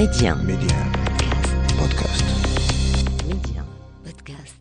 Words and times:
Média. 0.00 0.34
Média. 0.34 0.76
Podcast. 1.78 2.24
Média. 3.28 3.62
Podcast. 4.02 4.56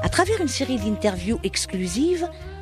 À 0.00 0.08
travers 0.08 0.40
une 0.40 0.46
série 0.46 0.78
d'interviews 0.78 1.40
exclusives, 1.42 2.28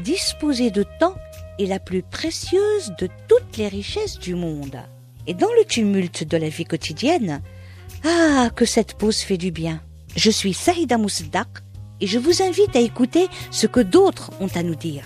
disposer 0.00 0.70
de 0.70 0.84
temps 0.98 1.14
est 1.58 1.66
la 1.66 1.78
plus 1.78 2.02
précieuse 2.02 2.92
de 2.98 3.08
toutes 3.28 3.56
les 3.56 3.68
richesses 3.68 4.18
du 4.18 4.34
monde. 4.34 4.78
Et 5.26 5.34
dans 5.34 5.52
le 5.58 5.64
tumulte 5.64 6.24
de 6.24 6.36
la 6.36 6.48
vie 6.48 6.64
quotidienne, 6.64 7.42
ah, 8.04 8.48
que 8.54 8.64
cette 8.64 8.94
pause 8.94 9.20
fait 9.20 9.36
du 9.36 9.50
bien. 9.50 9.80
Je 10.16 10.30
suis 10.30 10.54
Saïda 10.54 10.98
Mousdak 10.98 11.48
et 12.00 12.06
je 12.06 12.18
vous 12.18 12.42
invite 12.42 12.74
à 12.74 12.80
écouter 12.80 13.28
ce 13.50 13.66
que 13.66 13.80
d'autres 13.80 14.30
ont 14.40 14.48
à 14.54 14.62
nous 14.62 14.74
dire. 14.74 15.04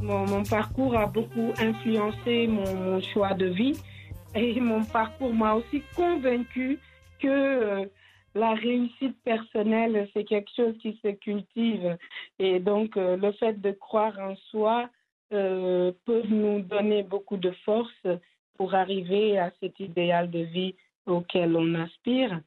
Mon, 0.00 0.44
parcours 0.44 0.96
a 0.96 1.06
beaucoup 1.06 1.52
influencé 1.58 2.46
mon, 2.46 2.74
mon 2.74 3.00
choix 3.00 3.34
de 3.34 3.46
vie 3.46 3.76
et 4.34 4.60
mon 4.60 4.84
parcours 4.84 5.32
m'a 5.32 5.54
aussi 5.54 5.82
convaincu 5.96 6.78
que 7.20 7.28
euh, 7.28 7.86
la 8.34 8.54
réussite 8.54 9.16
personnelle, 9.24 10.08
c'est 10.12 10.24
quelque 10.24 10.50
chose 10.56 10.76
qui 10.78 10.98
se 11.02 11.08
cultive. 11.08 11.96
Et 12.38 12.60
donc, 12.60 12.96
euh, 12.96 13.16
le 13.16 13.32
fait 13.32 13.60
de 13.60 13.72
croire 13.72 14.18
en 14.18 14.34
soi 14.50 14.88
euh, 15.32 15.92
peut 16.04 16.22
nous 16.28 16.60
donner 16.60 17.02
beaucoup 17.02 17.36
de 17.36 17.50
force 17.64 18.06
pour 18.56 18.74
arriver 18.74 19.38
à 19.38 19.50
cet 19.60 19.80
idéal 19.80 20.30
de 20.30 20.40
vie 20.40 20.74
auquel 21.06 21.56
on 21.56 21.74
aspire. 21.74 22.40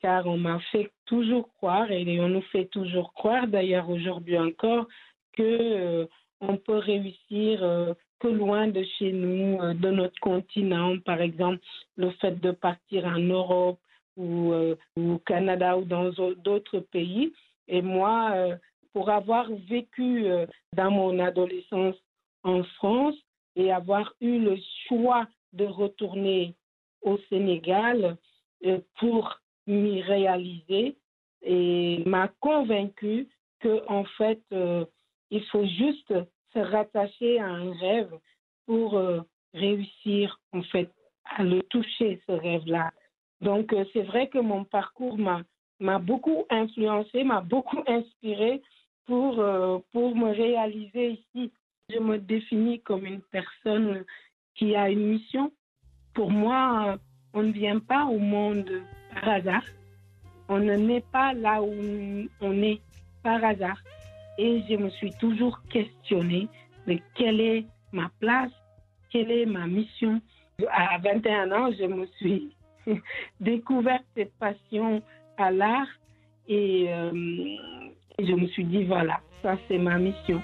Car 0.00 0.26
on 0.26 0.36
m'a 0.36 0.58
fait 0.72 0.90
toujours 1.06 1.48
croire, 1.54 1.90
et 1.90 2.20
on 2.20 2.28
nous 2.28 2.42
fait 2.52 2.66
toujours 2.66 3.12
croire, 3.12 3.46
d'ailleurs 3.46 3.88
aujourd'hui 3.88 4.38
encore, 4.38 4.86
que 5.32 5.42
euh, 5.42 6.06
on 6.40 6.56
peut 6.58 6.76
réussir 6.76 7.60
que 8.20 8.28
loin 8.28 8.68
de 8.68 8.84
chez 8.98 9.12
nous, 9.12 9.58
de 9.74 9.90
notre 9.90 10.18
continent. 10.20 10.98
Par 10.98 11.22
exemple, 11.22 11.60
le 11.96 12.10
fait 12.10 12.38
de 12.40 12.50
partir 12.50 13.06
en 13.06 13.18
Europe, 13.18 13.78
ou 14.16 14.52
euh, 14.52 14.76
au 14.96 15.18
Canada 15.18 15.76
ou 15.76 15.84
dans 15.84 16.10
d'autres 16.36 16.80
pays. 16.80 17.32
Et 17.68 17.82
moi, 17.82 18.30
euh, 18.34 18.56
pour 18.92 19.10
avoir 19.10 19.48
vécu 19.68 20.26
euh, 20.26 20.46
dans 20.74 20.90
mon 20.90 21.18
adolescence 21.18 21.96
en 22.42 22.62
France 22.64 23.16
et 23.56 23.72
avoir 23.72 24.14
eu 24.20 24.38
le 24.38 24.56
choix 24.86 25.26
de 25.52 25.64
retourner 25.64 26.54
au 27.02 27.18
Sénégal 27.28 28.16
pour 28.98 29.40
m'y 29.66 30.02
réaliser, 30.02 30.96
et 31.42 32.02
m'a 32.04 32.28
convaincu 32.40 33.28
que 33.60 33.82
en 33.88 34.04
fait, 34.18 34.40
il 35.30 35.44
faut 35.46 35.64
juste 35.64 36.12
se 36.52 36.58
rattacher 36.58 37.38
à 37.38 37.46
un 37.46 37.72
rêve 37.74 38.12
pour 38.66 39.00
réussir 39.54 40.40
en 40.52 40.62
fait 40.62 40.90
à 41.24 41.44
le 41.44 41.62
toucher 41.62 42.20
ce 42.26 42.32
rêve-là. 42.32 42.90
Donc, 43.40 43.72
euh, 43.72 43.84
c'est 43.92 44.02
vrai 44.02 44.28
que 44.28 44.38
mon 44.38 44.64
parcours 44.64 45.18
m'a, 45.18 45.98
beaucoup 45.98 46.44
influencé, 46.50 47.24
m'a 47.24 47.40
beaucoup 47.40 47.82
inspiré 47.86 48.62
pour, 49.06 49.38
euh, 49.40 49.78
pour 49.92 50.16
me 50.16 50.32
réaliser 50.32 51.22
ici. 51.34 51.52
Je 51.88 51.98
me 51.98 52.18
définis 52.18 52.80
comme 52.80 53.06
une 53.06 53.20
personne 53.30 54.04
qui 54.54 54.74
a 54.74 54.90
une 54.90 55.06
mission. 55.06 55.52
Pour 56.14 56.30
moi, 56.30 56.98
on 57.34 57.42
ne 57.42 57.52
vient 57.52 57.78
pas 57.78 58.06
au 58.06 58.18
monde 58.18 58.82
par 59.12 59.28
hasard. 59.28 59.64
On 60.48 60.58
ne 60.58 60.74
naît 60.74 61.04
pas 61.12 61.32
là 61.34 61.62
où 61.62 61.74
on 62.40 62.62
est 62.62 62.80
par 63.22 63.44
hasard. 63.44 63.80
Et 64.38 64.62
je 64.68 64.76
me 64.76 64.90
suis 64.90 65.12
toujours 65.12 65.60
questionnée 65.70 66.48
de 66.86 66.98
quelle 67.14 67.40
est 67.40 67.66
ma 67.92 68.10
place, 68.20 68.52
quelle 69.10 69.30
est 69.30 69.46
ma 69.46 69.66
mission. 69.66 70.20
À 70.70 70.98
21 70.98 71.52
ans, 71.52 71.70
je 71.78 71.84
me 71.84 72.06
suis 72.18 72.56
découvert 73.40 74.00
cette 74.16 74.32
passion 74.34 75.02
à 75.36 75.50
l'art 75.50 75.88
et, 76.48 76.86
euh, 76.88 77.10
et 78.18 78.26
je 78.26 78.32
me 78.32 78.46
suis 78.48 78.64
dit, 78.64 78.84
voilà, 78.84 79.20
ça 79.42 79.56
c'est 79.68 79.78
ma 79.78 79.98
mission. 79.98 80.40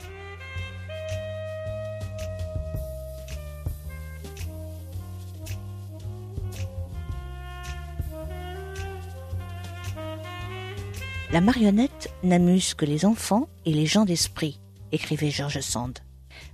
La 11.33 11.41
marionnette 11.41 12.13
n'amuse 12.23 12.75
que 12.75 12.85
les 12.85 13.07
enfants 13.07 13.49
et 13.65 13.73
les 13.73 13.87
gens 13.87 14.05
d'esprit, 14.05 14.61
écrivait 14.93 15.31
George 15.31 15.61
Sand. 15.61 15.99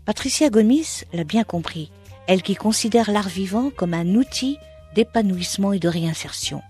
Patricia 0.05 0.51
Gomis 0.51 1.03
l'a 1.13 1.25
bien 1.25 1.43
compris, 1.43 1.91
elle 2.29 2.43
qui 2.43 2.55
considère 2.55 3.11
l'art 3.11 3.29
vivant 3.29 3.71
comme 3.71 3.93
un 3.93 4.15
outil 4.15 4.57
d'épanouissement 4.95 5.73
et 5.73 5.79
de 5.79 5.89
réinsertion. 5.89 6.63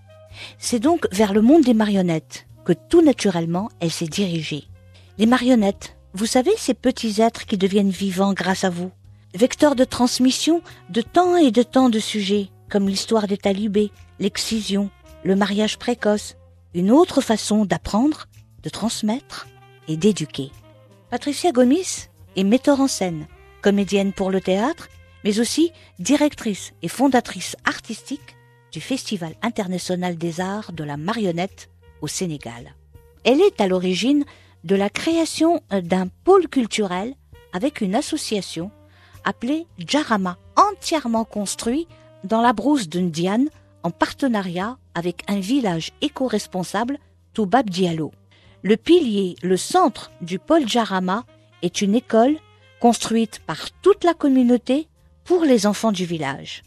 C'est 0.59 0.79
donc 0.79 1.06
vers 1.12 1.33
le 1.33 1.43
monde 1.43 1.62
des 1.62 1.75
marionnettes 1.75 2.47
que 2.65 2.73
tout 2.73 3.03
naturellement 3.03 3.71
elle 3.81 3.91
s'est 3.91 4.06
dirigée. 4.06 4.65
Les 5.19 5.27
marionnettes, 5.27 5.97
vous 6.15 6.27
savez, 6.27 6.53
ces 6.57 6.75
petits 6.75 7.21
êtres 7.21 7.47
qui 7.47 7.59
deviennent 7.59 7.91
vivants 7.91 8.33
grâce 8.33 8.65
à 8.65 8.71
vous, 8.71 8.91
vecteurs 9.34 9.75
de 9.75 9.84
transmission 9.84 10.62
de 10.91 11.01
tant 11.01 11.37
et 11.37 11.51
de 11.51 11.62
tant 11.62 11.91
de 11.91 11.99
sujets, 11.99 12.49
comme 12.69 12.89
l'histoire 12.89 13.27
des 13.27 13.39
talibés, 13.39 13.91
l'excision, 14.19 14.91
le 15.25 15.37
mariage 15.37 15.78
précoce, 15.78 16.37
une 16.75 16.91
autre 16.91 17.21
façon 17.21 17.65
d'apprendre, 17.65 18.27
de 18.62 18.69
transmettre 18.69 19.49
et 19.87 19.97
d'éduquer. 19.97 20.51
Patricia 21.11 21.53
Gomis 21.53 22.09
est 22.37 22.45
metteur 22.45 22.81
en 22.81 22.89
scène, 22.89 23.27
comédienne 23.62 24.12
pour 24.12 24.31
le 24.31 24.41
théâtre, 24.41 24.89
mais 25.25 25.41
aussi 25.41 25.73
directrice 25.99 26.73
et 26.83 26.89
fondatrice 26.89 27.56
artistique 27.65 28.37
du 28.73 28.81
Festival 28.81 29.34
international 29.43 30.17
des 30.17 30.41
arts 30.41 30.73
de 30.73 30.84
la 30.84 30.97
marionnette 30.97 31.71
au 32.01 32.06
Sénégal. 32.06 32.75
Elle 33.25 33.41
est 33.41 33.61
à 33.61 33.67
l'origine 33.67 34.25
de 34.65 34.77
la 34.77 34.91
création 34.91 35.62
d'un 35.71 36.09
pôle 36.25 36.49
culturel 36.49 37.15
avec 37.53 37.81
une 37.81 37.95
association 37.95 38.71
appelée 39.25 39.67
Jarama, 39.78 40.39
entièrement 40.57 41.25
construit 41.25 41.87
dans 42.25 42.41
la 42.41 42.53
brousse 42.53 42.89
de 42.89 43.01
Ndiane 43.01 43.49
en 43.83 43.91
partenariat 43.91 44.78
avec 44.95 45.23
un 45.28 45.41
village 45.41 45.93
éco-responsable, 46.01 46.99
Toubab 47.34 47.71
Diallo. 47.71 48.12
Le 48.62 48.77
pilier, 48.77 49.37
le 49.43 49.57
centre 49.57 50.11
du 50.21 50.39
pôle 50.39 50.69
Jarama 50.69 51.25
est 51.62 51.81
une 51.81 51.95
école 51.95 52.37
construite 52.81 53.41
par 53.47 53.71
toute 53.83 54.05
la 54.05 54.15
communauté 54.15 54.89
pour 55.28 55.44
les 55.44 55.66
enfants 55.66 55.93
du 55.93 56.06
village. 56.06 56.62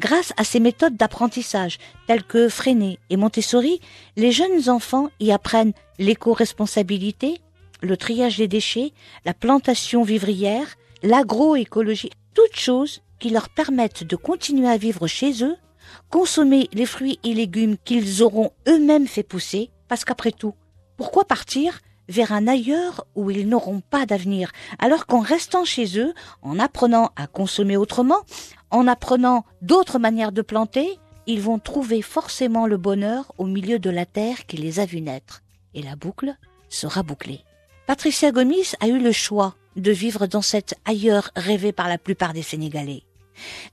Grâce 0.00 0.32
à 0.36 0.42
ces 0.42 0.58
méthodes 0.58 0.96
d'apprentissage 0.96 1.78
telles 2.08 2.24
que 2.24 2.48
Freinet 2.48 2.98
et 3.10 3.16
Montessori, 3.16 3.80
les 4.16 4.32
jeunes 4.32 4.68
enfants 4.68 5.08
y 5.20 5.30
apprennent 5.30 5.72
l'éco-responsabilité, 6.00 7.40
le 7.80 7.96
triage 7.96 8.38
des 8.38 8.48
déchets, 8.48 8.92
la 9.24 9.34
plantation 9.34 10.02
vivrière, 10.02 10.66
l'agroécologie, 11.04 12.10
toutes 12.34 12.56
choses 12.56 13.02
qui 13.20 13.30
leur 13.30 13.48
permettent 13.48 14.02
de 14.02 14.16
continuer 14.16 14.68
à 14.68 14.78
vivre 14.78 15.06
chez 15.06 15.44
eux, 15.44 15.54
consommer 16.10 16.68
les 16.72 16.86
fruits 16.86 17.20
et 17.22 17.34
légumes 17.34 17.76
qu'ils 17.84 18.24
auront 18.24 18.50
eux-mêmes 18.66 19.06
fait 19.06 19.22
pousser, 19.22 19.70
parce 19.86 20.04
qu'après 20.04 20.32
tout, 20.32 20.54
pourquoi 20.96 21.24
partir 21.24 21.78
vers 22.12 22.32
un 22.32 22.46
ailleurs 22.46 23.06
où 23.14 23.30
ils 23.30 23.48
n'auront 23.48 23.80
pas 23.80 24.06
d'avenir, 24.06 24.52
alors 24.78 25.06
qu'en 25.06 25.20
restant 25.20 25.64
chez 25.64 25.98
eux, 25.98 26.12
en 26.42 26.58
apprenant 26.58 27.10
à 27.16 27.26
consommer 27.26 27.76
autrement, 27.76 28.20
en 28.70 28.86
apprenant 28.86 29.44
d'autres 29.62 29.98
manières 29.98 30.30
de 30.32 30.42
planter, 30.42 30.98
ils 31.26 31.40
vont 31.40 31.58
trouver 31.58 32.02
forcément 32.02 32.66
le 32.66 32.76
bonheur 32.76 33.32
au 33.38 33.46
milieu 33.46 33.78
de 33.78 33.90
la 33.90 34.06
terre 34.06 34.46
qui 34.46 34.58
les 34.58 34.78
a 34.78 34.84
vus 34.84 35.00
naître. 35.00 35.42
Et 35.74 35.82
la 35.82 35.96
boucle 35.96 36.36
sera 36.68 37.02
bouclée. 37.02 37.40
Patricia 37.86 38.30
Gomis 38.30 38.72
a 38.80 38.88
eu 38.88 38.98
le 38.98 39.12
choix 39.12 39.54
de 39.76 39.90
vivre 39.90 40.26
dans 40.26 40.42
cet 40.42 40.74
ailleurs 40.84 41.30
rêvé 41.34 41.72
par 41.72 41.88
la 41.88 41.98
plupart 41.98 42.34
des 42.34 42.42
Sénégalais. 42.42 43.04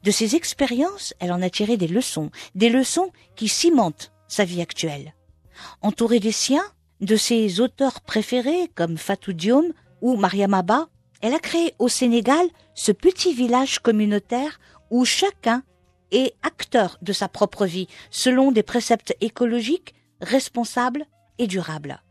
De 0.04 0.12
ces 0.12 0.36
expériences, 0.36 1.14
elle 1.20 1.34
en 1.34 1.42
a 1.42 1.50
tiré 1.50 1.76
des 1.76 1.88
leçons, 1.88 2.32
des 2.56 2.70
leçons 2.70 3.12
qui 3.36 3.50
cimentent 3.50 4.14
sa 4.30 4.46
vie 4.46 4.62
actuelle. 4.62 5.14
Entourée 5.82 6.22
des 6.22 6.32
siens, 6.32 6.64
de 7.02 7.16
ses 7.16 7.60
auteurs 7.60 8.02
préférés 8.02 8.70
comme 8.76 8.98
Fatou 8.98 9.34
Diom 9.34 9.74
ou 10.02 10.16
Mariam 10.16 10.54
Abba, 10.54 10.90
elle 11.22 11.34
a 11.34 11.40
créé 11.40 11.74
au 11.80 11.88
Sénégal 11.88 12.46
ce 12.76 12.92
petit 12.92 13.34
village 13.34 13.80
communautaire 13.80 14.60
où 14.90 15.06
chacun 15.06 15.64
est 16.12 16.34
acteur 16.44 16.98
de 17.02 17.14
sa 17.14 17.28
propre 17.28 17.66
vie 17.66 17.88
selon 18.10 18.52
des 18.52 18.64
préceptes 18.64 19.16
écologiques, 19.22 19.94
responsables 20.22 21.06
et 21.38 21.48
durables. 21.48 22.02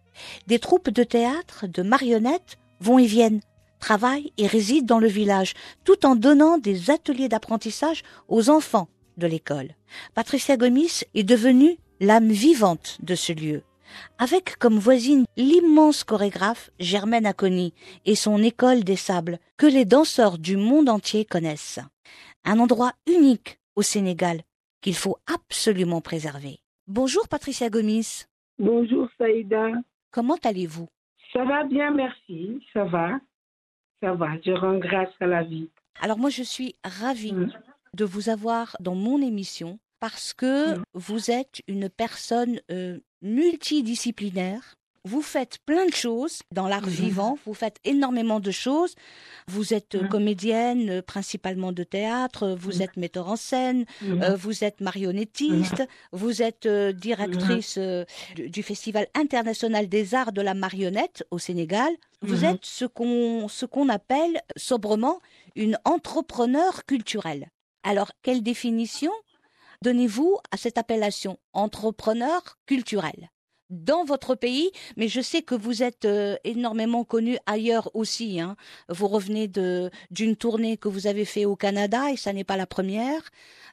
Des 0.46 0.58
troupes 0.58 0.90
de 0.90 1.04
théâtre, 1.04 1.66
de 1.66 1.82
marionnettes 1.82 2.58
vont 2.80 2.98
et 2.98 3.06
viennent, 3.06 3.40
travaillent 3.80 4.32
et 4.36 4.46
résident 4.46 4.86
dans 4.86 4.98
le 4.98 5.08
village, 5.08 5.54
tout 5.84 6.06
en 6.06 6.16
donnant 6.16 6.58
des 6.58 6.90
ateliers 6.90 7.28
d'apprentissage 7.28 8.02
aux 8.28 8.50
enfants 8.50 8.88
de 9.16 9.26
l'école. 9.26 9.74
Patricia 10.14 10.56
Gomis 10.56 11.02
est 11.14 11.24
devenue 11.24 11.78
l'âme 12.00 12.30
vivante 12.30 12.98
de 13.02 13.14
ce 13.14 13.32
lieu 13.32 13.62
avec 14.18 14.56
comme 14.58 14.78
voisine 14.78 15.24
l'immense 15.36 16.04
chorégraphe 16.04 16.70
Germaine 16.78 17.26
Aconi 17.26 17.74
et 18.04 18.14
son 18.14 18.42
école 18.42 18.84
des 18.84 18.96
sables, 18.96 19.38
que 19.56 19.66
les 19.66 19.84
danseurs 19.84 20.38
du 20.38 20.56
monde 20.56 20.88
entier 20.88 21.24
connaissent. 21.24 21.80
Un 22.44 22.58
endroit 22.58 22.92
unique 23.06 23.58
au 23.76 23.82
Sénégal 23.82 24.42
qu'il 24.80 24.94
faut 24.94 25.16
absolument 25.26 26.00
préserver. 26.00 26.58
Bonjour 26.86 27.28
Patricia 27.28 27.68
Gomis. 27.68 28.24
Bonjour 28.58 29.08
Saïda. 29.18 29.68
Comment 30.10 30.38
allez-vous? 30.44 30.88
Ça 31.32 31.44
va 31.44 31.64
bien, 31.64 31.90
merci. 31.92 32.60
Ça 32.72 32.84
va. 32.84 33.20
Ça 34.02 34.14
va. 34.14 34.28
Je 34.44 34.52
rends 34.52 34.78
grâce 34.78 35.12
à 35.20 35.26
la 35.26 35.42
vie. 35.42 35.68
Alors 36.00 36.18
moi, 36.18 36.30
je 36.30 36.42
suis 36.42 36.74
ravie 36.84 37.32
mm. 37.32 37.52
de 37.94 38.04
vous 38.04 38.28
avoir 38.28 38.76
dans 38.80 38.94
mon 38.94 39.20
émission 39.20 39.78
parce 40.00 40.32
que 40.32 40.78
mm. 40.78 40.82
vous 40.94 41.30
êtes 41.30 41.62
une 41.66 41.88
personne 41.88 42.60
euh, 42.70 42.98
multidisciplinaire. 43.22 44.74
Vous 45.04 45.22
faites 45.22 45.58
plein 45.64 45.86
de 45.86 45.94
choses 45.94 46.40
dans 46.52 46.68
l'art 46.68 46.82
mm-hmm. 46.82 47.02
vivant, 47.02 47.38
vous 47.46 47.54
faites 47.54 47.78
énormément 47.84 48.40
de 48.40 48.50
choses. 48.50 48.94
Vous 49.46 49.72
êtes 49.72 49.94
euh, 49.94 50.02
mm. 50.02 50.08
comédienne, 50.08 50.90
euh, 50.90 51.02
principalement 51.02 51.72
de 51.72 51.84
théâtre, 51.84 52.54
vous 52.58 52.78
mm. 52.78 52.82
êtes 52.82 52.96
metteur 52.96 53.28
en 53.28 53.36
scène, 53.36 53.84
mm-hmm. 54.04 54.34
vous 54.34 54.64
êtes 54.64 54.80
marionnettiste, 54.80 55.82
vous 56.12 56.42
êtes 56.42 56.68
directrice 56.68 57.78
du 58.36 58.62
Festival 58.62 59.06
international 59.14 59.88
des 59.88 60.14
arts 60.14 60.32
de 60.32 60.42
la 60.42 60.54
marionnette 60.54 61.24
au 61.30 61.38
Sénégal. 61.38 61.90
Vous 62.20 62.44
êtes 62.44 62.64
ce 62.64 62.84
qu'on 62.84 63.48
ce 63.48 63.64
qu'on 63.64 63.88
appelle 63.88 64.42
sobrement 64.56 65.20
une 65.54 65.78
entrepreneur 65.84 66.84
culturelle. 66.84 67.48
Alors, 67.82 68.10
quelle 68.22 68.42
définition? 68.42 69.12
Donnez-vous 69.82 70.38
à 70.50 70.56
cette 70.56 70.78
appellation 70.78 71.38
entrepreneur 71.52 72.42
culturel 72.66 73.30
dans 73.70 74.04
votre 74.04 74.34
pays, 74.34 74.70
mais 74.96 75.08
je 75.08 75.20
sais 75.20 75.42
que 75.42 75.54
vous 75.54 75.82
êtes 75.82 76.04
euh, 76.04 76.36
énormément 76.44 77.04
connu 77.04 77.36
ailleurs 77.46 77.90
aussi. 77.94 78.40
Hein. 78.40 78.56
Vous 78.88 79.08
revenez 79.08 79.48
d'une 79.48 80.36
tournée 80.36 80.76
que 80.76 80.88
vous 80.88 81.06
avez 81.06 81.24
fait 81.24 81.44
au 81.44 81.56
Canada 81.56 82.10
et 82.10 82.16
ça 82.16 82.32
n'est 82.32 82.44
pas 82.44 82.56
la 82.56 82.66
première. 82.66 83.20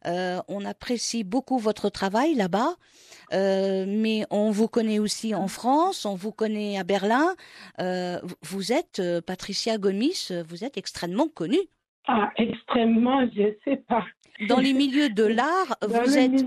Euh, 0.05 0.39
on 0.47 0.65
apprécie 0.65 1.23
beaucoup 1.23 1.57
votre 1.57 1.89
travail 1.89 2.35
là-bas, 2.35 2.75
euh, 3.33 3.85
mais 3.87 4.25
on 4.29 4.51
vous 4.51 4.67
connaît 4.67 4.99
aussi 4.99 5.33
en 5.33 5.47
France, 5.47 6.05
on 6.05 6.15
vous 6.15 6.31
connaît 6.31 6.77
à 6.77 6.83
Berlin. 6.83 7.33
vous 8.41 8.73
êtes 8.73 9.01
Patricia 9.25 9.77
Gomis, 9.77 10.29
vous 10.47 10.63
êtes 10.63 10.77
extrêmement 10.77 11.27
connue. 11.27 11.69
Ah, 12.07 12.29
extrêmement, 12.37 13.25
je 13.35 13.55
sais 13.63 13.77
pas. 13.77 14.05
Dans 14.47 14.59
les 14.59 14.73
milieux 14.73 15.09
de 15.09 15.23
l'art, 15.23 15.77
vous 15.81 16.17
êtes. 16.17 16.45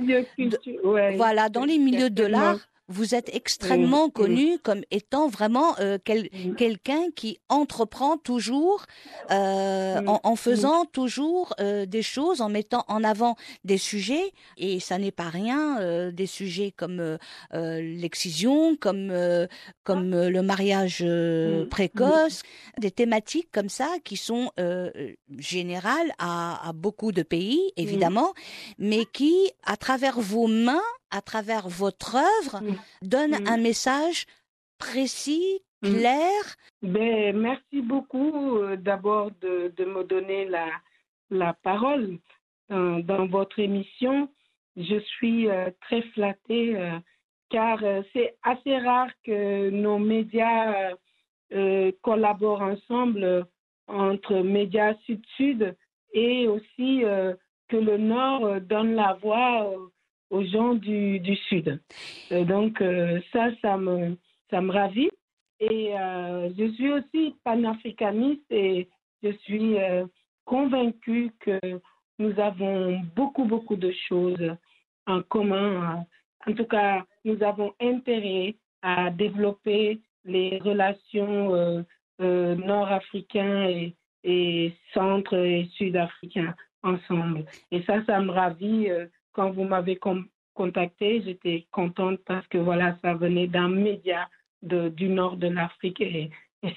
voilà, 1.17 1.49
dans 1.49 1.64
les 1.64 1.79
milieux 1.79 2.11
de 2.11 2.25
l'art, 2.25 2.58
vous 2.88 3.14
êtes 3.14 3.35
extrêmement 3.35 4.08
connu 4.08 4.58
comme 4.58 4.81
étant 4.90 5.29
vraiment 5.29 5.79
euh, 5.79 5.99
quelqu'un 5.99 7.11
qui 7.14 7.38
entreprend 7.50 8.17
toujours 8.17 8.87
euh, 9.31 10.00
en, 10.06 10.37
faisant 10.37 10.87
toujours 10.87 11.55
euh, 11.61 11.85
des 11.85 12.02
choses, 12.02 12.40
en 12.40 12.49
mettant 12.49 12.85
en 12.88 13.05
avant 13.05 13.37
des 13.64 13.76
sujets. 13.76 14.32
Et 14.56 14.81
ça 14.81 14.99
n'est 14.99 15.11
pas 15.12 15.29
rien, 15.29 16.11
des 16.12 16.26
sujets 16.26 16.73
comme 16.75 17.19
l'excision, 17.52 18.76
comme, 18.76 19.12
comme 19.85 20.11
le 20.11 20.43
mariage 20.43 21.05
précoce, 21.70 22.43
des 22.79 22.90
thématiques 22.90 23.49
comme 23.52 23.69
ça 23.69 23.88
qui 24.05 24.17
sont 24.17 24.50
générales 25.38 26.12
à, 26.19 26.69
à, 26.69 26.73
beaucoup 26.73 27.12
de 27.12 27.23
pays, 27.23 27.61
évidemment, 27.76 28.32
mais 28.79 29.05
qui, 29.12 29.35
à 29.64 29.76
travers 29.76 30.20
vos 30.20 30.46
mains, 30.46 30.81
à 31.11 31.23
travers 31.23 31.69
votre 31.69 32.17
œuvre, 32.17 32.63
donne 33.03 33.35
un 33.49 33.57
message 33.57 34.27
précis, 34.79 35.61
clair. 35.83 36.57
Ben, 36.83 37.37
merci 37.37 37.83
beaucoup 37.83 38.59
euh, 38.59 38.77
d'abord 38.77 39.31
de, 39.41 39.73
de, 39.77 39.85
me 39.85 40.05
donner 40.05 40.47
la, 40.47 40.69
la 41.31 41.53
parole 41.53 42.19
dans, 42.69 43.01
dans 43.01 43.27
votre 43.27 43.59
émission. 43.59 44.29
Je 44.77 45.01
suis 45.01 45.49
euh, 45.49 45.71
très 45.81 46.03
flattée 46.15 46.77
euh, 46.77 46.99
car 47.51 47.81
c'est 48.13 48.37
assez 48.43 48.77
rare 48.79 49.11
que 49.25 49.71
nos 49.71 49.99
médias 49.99 50.93
collaborent 52.03 52.61
ensemble 52.61 53.47
entre 53.87 54.41
médias 54.41 54.95
sud-sud 55.07 55.75
et 56.13 56.47
aussi 56.47 57.05
que 57.69 57.77
le 57.79 57.97
Nord 57.97 58.61
donne 58.61 58.95
la 58.95 59.15
voix 59.15 59.73
aux 60.31 60.45
gens 60.45 60.75
du, 60.75 61.21
du 61.21 61.37
Sud. 61.37 61.81
Euh, 62.33 62.45
donc 62.45 62.81
euh, 62.81 63.21
ça, 63.33 63.49
ça 63.63 63.77
me, 63.77 64.17
ça 64.51 64.61
me 64.61 64.73
ravit. 64.73 65.11
Et 65.61 65.99
euh, 65.99 66.51
je 66.57 66.71
suis 66.73 66.93
aussi 66.93 67.35
panafricaniste 67.45 68.45
et 68.51 68.89
je 69.23 69.33
suis 69.39 69.77
convaincue 70.45 71.33
que 71.41 71.59
nous 72.21 72.39
avons 72.39 73.01
beaucoup, 73.17 73.45
beaucoup 73.45 73.75
de 73.75 73.93
choses 74.09 74.55
en 75.07 75.23
commun. 75.23 76.07
En 76.47 76.53
tout 76.55 76.67
cas, 76.67 77.05
nous 77.25 77.43
avons 77.43 77.73
intérêt 77.81 78.55
à 78.83 79.11
développer 79.11 79.99
les 80.25 80.59
relations 80.59 81.85
nord-africains 82.21 83.65
et, 83.65 83.97
et 84.23 84.73
centre 84.95 85.35
et 85.35 85.69
sud-africains 85.73 86.55
ensemble. 86.85 87.45
Et 87.73 87.83
ça, 87.83 88.05
ça 88.05 88.21
me 88.21 88.31
ravit 88.31 88.89
quand 89.38 89.52
vous 89.52 89.62
m'avez 89.62 90.00
contacté, 90.52 91.23
j'étais 91.23 91.68
contente 91.71 92.18
parce 92.26 92.45
que 92.49 92.59
voilà, 92.59 92.99
ça 93.02 93.14
venait 93.14 93.47
d'un 93.47 93.68
média 93.68 94.28
du 94.62 95.09
nord 95.09 95.37
de 95.37 95.47
l'Afrique 95.47 96.00
et, 96.00 96.30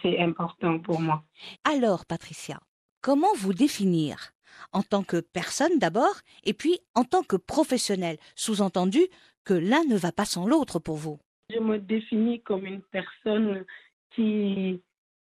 c'est 0.03 0.19
important 0.19 0.77
pour 0.77 1.01
moi. 1.01 1.23
Alors, 1.63 2.05
Patricia, 2.05 2.59
comment 3.01 3.33
vous 3.35 3.55
définir? 3.55 4.33
En 4.73 4.83
tant 4.83 5.01
que 5.01 5.21
personne 5.21 5.79
d'abord 5.79 6.13
et 6.43 6.53
puis 6.53 6.77
en 6.93 7.03
tant 7.03 7.23
que 7.23 7.35
professionnel, 7.35 8.17
sous-entendu 8.35 8.99
que 9.43 9.55
l'un 9.55 9.83
ne 9.85 9.97
va 9.97 10.11
pas 10.11 10.25
sans 10.25 10.45
l'autre 10.45 10.77
pour 10.77 10.97
vous 10.97 11.17
Je 11.49 11.57
me 11.57 11.79
définis 11.79 12.41
comme 12.41 12.67
une 12.67 12.83
personne 12.91 13.65
qui, 14.11 14.83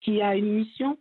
qui 0.00 0.20
a 0.20 0.34
une 0.34 0.54
mission. 0.54 0.98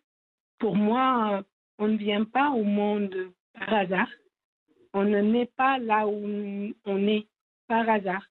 Pour 0.59 0.75
moi, 0.75 1.43
on 1.79 1.87
ne 1.87 1.97
vient 1.97 2.25
pas 2.25 2.51
au 2.51 2.63
monde 2.63 3.31
par 3.55 3.73
hasard 3.73 4.07
on 4.93 5.03
ne 5.03 5.21
naît 5.21 5.49
pas 5.55 5.77
là 5.79 6.07
où 6.07 6.73
on 6.85 7.07
est 7.07 7.27
par 7.67 7.89
hasard. 7.89 8.25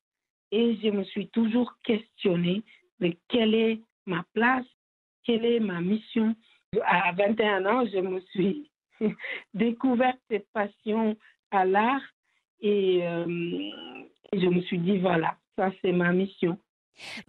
Et 0.53 0.77
je 0.83 0.91
me 0.91 1.05
suis 1.05 1.29
toujours 1.29 1.73
questionnée 1.85 2.63
de 3.01 3.15
quelle 3.29 3.55
est 3.55 3.81
ma 4.07 4.25
place, 4.35 4.67
quelle 5.25 5.45
est 5.45 5.61
ma 5.61 5.81
mission. 5.81 6.35
À 6.85 7.13
21 7.13 7.67
ans, 7.67 7.85
je 7.87 7.99
me 7.99 8.21
suis 8.33 8.71
découverte 9.55 10.19
cette 10.31 10.49
passion 10.53 11.17
à 11.51 11.65
l'art 11.65 12.03
et 12.61 13.01
euh, 13.07 13.25
je 14.33 14.47
me 14.47 14.61
suis 14.63 14.79
dit, 14.79 14.99
voilà, 14.99 15.37
ça 15.57 15.71
c'est 15.83 15.93
ma 15.93 16.13
mission. 16.13 16.59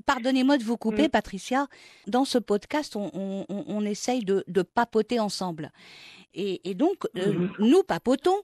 Pardonnez-moi 0.05 0.57
de 0.57 0.63
vous 0.63 0.77
couper, 0.77 1.07
mm. 1.07 1.11
Patricia. 1.11 1.67
Dans 2.07 2.25
ce 2.25 2.37
podcast, 2.37 2.95
on, 2.95 3.85
essaye 3.85 4.23
de, 4.23 4.61
papoter 4.61 5.19
ensemble. 5.19 5.71
Et, 6.33 6.73
donc, 6.75 7.05
euh, 7.17 7.33
mm-hmm. 7.33 7.51
nous 7.59 7.83
papotons. 7.83 8.41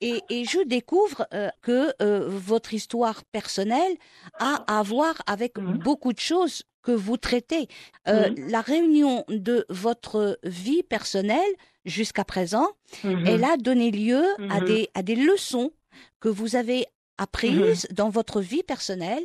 Et, 0.00 0.22
je 0.30 0.64
découvre 0.66 1.26
euh, 1.34 1.48
que 1.62 1.92
euh, 2.02 2.26
votre 2.28 2.74
histoire 2.74 3.24
personnelle 3.24 3.96
a 4.38 4.64
à 4.66 4.82
voir 4.82 5.14
avec 5.26 5.56
mm-hmm. 5.56 5.78
beaucoup 5.78 6.12
de 6.12 6.18
choses 6.18 6.62
que 6.82 6.92
vous 6.92 7.16
traitez. 7.16 7.68
Mm-hmm. 8.06 8.50
La 8.50 8.60
réunion 8.62 9.24
de 9.28 9.66
votre 9.68 10.38
vie 10.42 10.82
personnelle 10.82 11.52
jusqu'à 11.84 12.24
présent, 12.24 12.68
elle 13.04 13.44
a 13.44 13.56
donné 13.56 13.90
lieu 13.90 14.24
à, 14.50 14.60
des, 14.60 14.88
à 14.94 15.02
des 15.02 15.16
leçons 15.16 15.72
que 16.20 16.28
vous 16.28 16.56
avez 16.56 16.86
apprise 17.20 17.86
dans 17.92 18.08
votre 18.10 18.40
vie 18.40 18.62
personnelle 18.62 19.24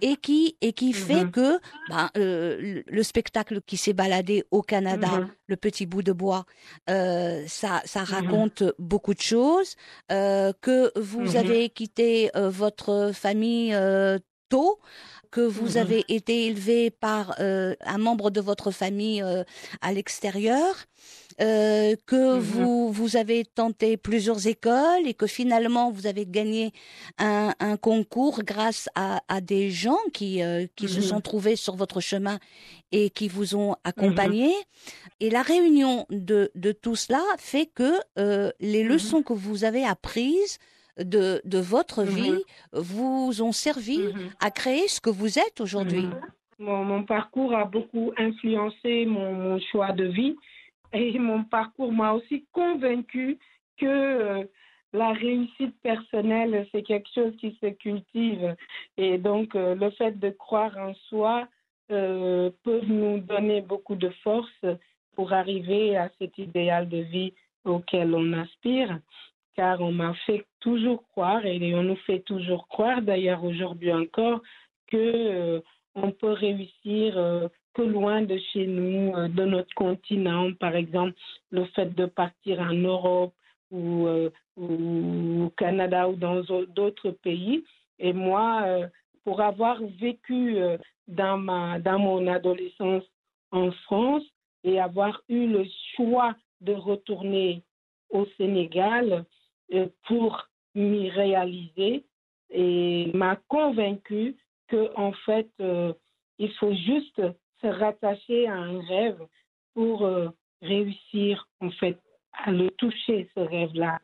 et 0.00 0.16
qui 0.16 0.56
et 0.60 0.72
qui 0.72 0.92
fait 0.92 1.26
que 1.30 1.58
ben, 1.88 2.10
euh, 2.16 2.82
le 2.86 3.02
spectacle 3.02 3.60
qui 3.68 3.76
s'est 3.76 3.92
baladé 3.92 4.44
au 4.50 4.62
Canada, 4.62 5.26
le 5.46 5.56
petit 5.56 5.86
bout 5.86 6.02
de 6.02 6.12
bois, 6.12 6.44
euh, 6.90 7.44
ça 7.46 7.82
ça 7.84 8.02
raconte 8.04 8.62
beaucoup 8.78 9.14
de 9.14 9.20
choses. 9.20 9.74
Euh, 10.10 10.52
que 10.60 10.78
vous 10.98 11.36
avez 11.36 11.68
quitté 11.70 12.30
votre 12.34 13.10
famille 13.14 13.74
tôt 14.48 14.78
que 15.30 15.40
vous 15.40 15.72
Mhm. 15.76 15.82
avez 15.82 16.04
été 16.08 16.46
élevé 16.46 16.90
par 16.90 17.34
euh, 17.40 17.74
un 17.84 17.98
membre 17.98 18.30
de 18.30 18.40
votre 18.40 18.70
famille 18.70 19.20
euh, 19.22 19.42
à 19.80 19.92
l'extérieur, 19.92 20.72
euh, 21.40 21.94
que 22.06 22.34
Mhm. 22.36 22.40
vous 22.40 22.90
vous 22.92 23.16
avez 23.16 23.44
tenté 23.44 23.96
plusieurs 23.96 24.46
écoles 24.46 25.06
et 25.06 25.14
que 25.14 25.26
finalement 25.26 25.90
vous 25.90 26.06
avez 26.06 26.24
gagné 26.26 26.72
un, 27.18 27.52
un 27.60 27.76
concours 27.76 28.42
grâce 28.44 28.88
à, 28.94 29.20
à 29.28 29.40
des 29.40 29.70
gens 29.70 29.98
qui 30.14 30.42
euh, 30.42 30.66
qui 30.76 30.88
se 30.88 31.00
Mhm. 31.00 31.06
sont 31.06 31.20
trouvés 31.20 31.56
sur 31.56 31.76
votre 31.76 32.00
chemin 32.00 32.38
et 32.92 33.10
qui 33.10 33.28
vous 33.28 33.54
ont 33.56 33.76
accompagné. 33.84 34.50
Et 35.20 35.30
la 35.30 35.42
réunion 35.42 36.06
de 36.10 36.50
de 36.54 36.72
tout 36.72 36.96
cela 36.96 37.22
fait 37.38 37.66
que 37.66 37.92
euh, 38.18 38.50
les 38.60 38.82
leçons 38.84 39.22
que 39.22 39.32
vous 39.34 39.64
avez 39.64 39.84
apprises 39.84 40.58
de 40.98 41.42
de 41.44 41.58
votre 41.58 42.02
vie 42.04 42.42
vous 42.72 43.42
ont 43.42 43.52
servi 43.52 44.00
à 44.40 44.50
créer 44.50 44.88
ce 44.88 45.00
que 45.00 45.10
vous 45.10 45.38
êtes 45.38 45.60
aujourd'hui. 45.60 46.06
Mon, 46.58 46.84
mon 46.84 47.04
parcours 47.04 47.54
a 47.54 47.66
beaucoup 47.66 48.12
influencé 48.16 49.04
mon, 49.04 49.34
mon 49.34 49.58
choix 49.70 49.92
de 49.92 50.04
vie 50.04 50.34
et 50.96 51.18
mon 51.18 51.44
parcours 51.44 51.92
m'a 51.92 52.12
aussi 52.12 52.46
convaincu 52.52 53.38
que 53.76 53.86
euh, 53.86 54.44
la 54.92 55.12
réussite 55.12 55.78
personnelle, 55.82 56.66
c'est 56.72 56.82
quelque 56.82 57.08
chose 57.14 57.34
qui 57.38 57.56
se 57.60 57.66
cultive. 57.66 58.56
Et 58.96 59.18
donc, 59.18 59.54
euh, 59.54 59.74
le 59.74 59.90
fait 59.90 60.18
de 60.18 60.30
croire 60.30 60.76
en 60.78 60.94
soi 61.08 61.46
euh, 61.90 62.50
peut 62.64 62.80
nous 62.86 63.18
donner 63.18 63.60
beaucoup 63.60 63.96
de 63.96 64.08
force 64.24 64.64
pour 65.14 65.32
arriver 65.32 65.96
à 65.96 66.10
cet 66.18 66.38
idéal 66.38 66.88
de 66.88 66.98
vie 66.98 67.34
auquel 67.64 68.14
on 68.14 68.32
aspire. 68.32 68.98
Car 69.54 69.80
on 69.80 69.92
m'a 69.92 70.14
fait 70.26 70.44
toujours 70.60 71.02
croire, 71.08 71.44
et 71.46 71.74
on 71.74 71.82
nous 71.82 71.96
fait 72.06 72.20
toujours 72.20 72.68
croire, 72.68 73.00
d'ailleurs 73.00 73.42
aujourd'hui 73.44 73.92
encore, 73.92 74.40
que 74.86 75.62
on 75.94 76.10
peut 76.10 76.32
réussir 76.32 77.48
que 77.76 77.82
loin 77.82 78.22
de 78.22 78.38
chez 78.52 78.66
nous, 78.66 79.14
euh, 79.14 79.28
de 79.28 79.44
notre 79.44 79.74
continent. 79.74 80.52
Par 80.54 80.74
exemple, 80.74 81.14
le 81.50 81.64
fait 81.74 81.90
de 81.94 82.06
partir 82.06 82.54
en 82.60 82.72
Europe 82.72 83.34
ou, 83.70 84.06
euh, 84.06 84.30
au 84.56 85.50
Canada 85.62 86.08
ou 86.08 86.14
dans 86.16 86.40
au- 86.54 86.66
d'autres 86.66 87.10
pays. 87.10 87.64
Et 87.98 88.12
moi, 88.14 88.62
euh, 88.64 88.86
pour 89.24 89.40
avoir 89.40 89.76
vécu 90.00 90.56
dans, 91.08 91.36
ma, 91.36 91.78
dans 91.80 91.98
mon 91.98 92.26
adolescence 92.38 93.04
en 93.50 93.70
France 93.84 94.24
et 94.64 94.80
avoir 94.80 95.20
eu 95.28 95.46
le 95.46 95.64
choix 95.94 96.34
de 96.60 96.72
retourner 96.72 97.62
au 98.10 98.24
Sénégal 98.38 99.24
pour 100.06 100.30
m'y 100.76 101.10
réaliser, 101.10 102.04
et 102.50 103.10
m'a 103.14 103.34
convaincu 103.48 104.36
que 104.68 104.82
en 104.96 105.12
fait 105.26 105.50
il 106.38 106.50
faut 106.58 106.72
juste 106.90 107.20
se 107.60 107.66
rattacher 107.66 108.46
à 108.46 108.54
un 108.54 108.80
rêve 108.80 109.20
pour 109.74 110.04
euh, 110.04 110.28
réussir 110.62 111.48
en 111.60 111.70
fait 111.70 111.98
à 112.32 112.50
le 112.50 112.70
toucher 112.72 113.28
ce 113.34 113.40
rêve 113.40 113.74
là 113.74 113.98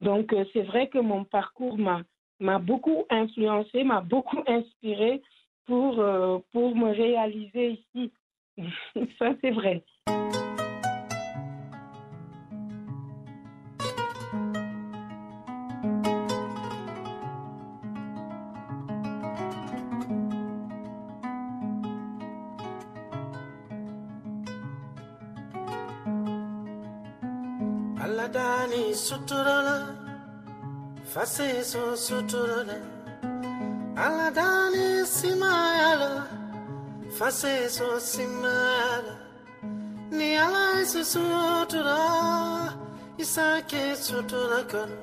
donc 0.00 0.32
euh, 0.32 0.44
c'est 0.52 0.62
vrai 0.62 0.88
que 0.88 0.98
mon 0.98 1.24
parcours 1.24 1.78
m'a 1.78 2.02
m'a 2.40 2.58
beaucoup 2.58 3.04
influencé 3.10 3.84
m'a 3.84 4.00
beaucoup 4.00 4.42
inspiré 4.46 5.22
pour 5.66 6.00
euh, 6.00 6.38
pour 6.52 6.74
me 6.74 6.90
réaliser 6.90 7.80
ici. 7.94 8.12
Ça 9.18 9.34
c'est 9.40 9.50
vrai 9.50 9.84
Dani 28.32 28.92
suturala 28.94 29.76
faseso 31.12 31.96
suturala. 31.96 32.76
Aladani 33.96 35.06
simayala 35.06 36.26
faseso 37.18 37.98
simayala. 37.98 39.14
Ni 40.10 40.36
alaisu 40.36 41.04
sutura 41.04 41.98
isake 43.18 43.96
sutura 43.96 44.60
kono 44.70 44.96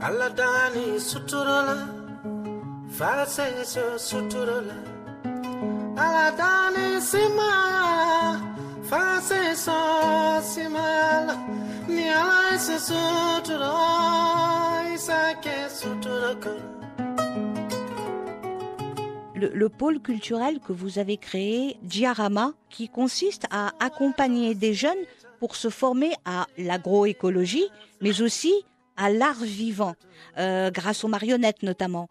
aladani 0.00 0.86
suturala 1.08 1.76
faseso 2.98 3.98
suturala. 3.98 4.97
Le, 19.34 19.50
le 19.54 19.68
pôle 19.68 20.00
culturel 20.00 20.60
que 20.60 20.72
vous 20.72 20.98
avez 20.98 21.16
créé, 21.16 21.76
Diarama, 21.82 22.52
qui 22.70 22.88
consiste 22.88 23.44
à 23.50 23.72
accompagner 23.80 24.54
des 24.54 24.74
jeunes 24.74 24.98
pour 25.38 25.56
se 25.56 25.70
former 25.70 26.12
à 26.24 26.46
l'agroécologie, 26.58 27.68
mais 28.00 28.20
aussi 28.20 28.52
à 28.96 29.10
l'art 29.10 29.42
vivant, 29.42 29.94
euh, 30.38 30.70
grâce 30.70 31.04
aux 31.04 31.08
marionnettes 31.08 31.62
notamment. 31.62 32.08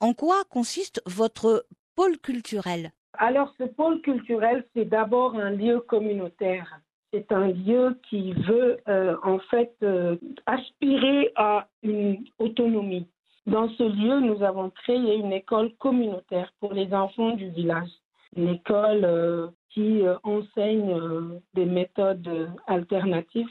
En 0.00 0.14
quoi 0.14 0.44
consiste 0.48 1.02
votre 1.04 1.66
pôle 1.96 2.18
culturel? 2.18 2.92
Alors, 3.20 3.52
ce 3.58 3.64
pôle 3.64 4.00
culturel, 4.00 4.64
c'est 4.74 4.84
d'abord 4.84 5.34
un 5.34 5.50
lieu 5.50 5.80
communautaire. 5.80 6.80
C'est 7.12 7.32
un 7.32 7.48
lieu 7.48 7.98
qui 8.08 8.32
veut 8.32 8.78
euh, 8.86 9.16
en 9.24 9.40
fait 9.50 9.74
euh, 9.82 10.16
aspirer 10.46 11.32
à 11.34 11.66
une 11.82 12.24
autonomie. 12.38 13.08
Dans 13.46 13.68
ce 13.70 13.82
lieu, 13.82 14.20
nous 14.20 14.42
avons 14.44 14.70
créé 14.70 15.16
une 15.16 15.32
école 15.32 15.72
communautaire 15.78 16.52
pour 16.60 16.72
les 16.74 16.94
enfants 16.94 17.34
du 17.34 17.50
village. 17.50 17.88
Une 18.36 18.50
école 18.50 19.04
euh, 19.04 19.48
qui 19.70 20.02
enseigne 20.22 21.40
des 21.54 21.64
méthodes 21.64 22.50
alternatives 22.68 23.50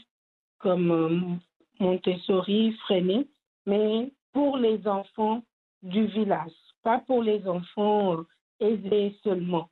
comme 0.60 1.40
Montessori, 1.80 2.74
Freinet, 2.84 3.28
mais 3.66 4.12
pour 4.32 4.58
les 4.58 4.88
enfants 4.88 5.44
du 5.84 6.06
village, 6.06 6.52
pas 6.84 7.00
pour 7.00 7.22
les 7.22 7.48
enfants 7.48 8.24
aisés 8.60 9.16
seulement, 9.24 9.70